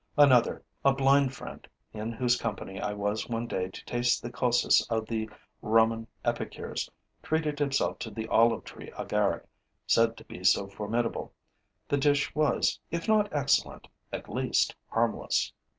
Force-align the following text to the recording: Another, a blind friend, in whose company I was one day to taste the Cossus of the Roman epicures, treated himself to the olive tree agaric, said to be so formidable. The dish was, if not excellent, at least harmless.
Another, 0.17 0.63
a 0.83 0.93
blind 0.93 1.31
friend, 1.35 1.67
in 1.93 2.11
whose 2.11 2.35
company 2.35 2.81
I 2.81 2.91
was 2.91 3.29
one 3.29 3.45
day 3.45 3.69
to 3.69 3.85
taste 3.85 4.19
the 4.23 4.31
Cossus 4.31 4.81
of 4.89 5.05
the 5.05 5.29
Roman 5.61 6.07
epicures, 6.25 6.89
treated 7.21 7.59
himself 7.59 7.99
to 7.99 8.09
the 8.09 8.27
olive 8.27 8.63
tree 8.63 8.91
agaric, 8.97 9.43
said 9.85 10.17
to 10.17 10.25
be 10.25 10.43
so 10.43 10.67
formidable. 10.69 11.33
The 11.87 11.97
dish 11.97 12.33
was, 12.33 12.79
if 12.89 13.07
not 13.07 13.29
excellent, 13.31 13.87
at 14.11 14.27
least 14.27 14.73
harmless. 14.89 15.53